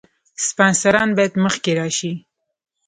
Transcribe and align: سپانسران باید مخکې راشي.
سپانسران 0.47 1.09
باید 1.17 1.33
مخکې 1.43 1.71
راشي. 1.79 2.11